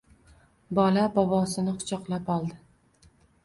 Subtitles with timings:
[0.79, 2.61] Bola bobosini quchoqlab oldi.